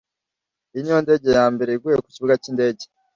[0.71, 2.85] Iyi niyo ndege yambere iguye kukibuga cyindege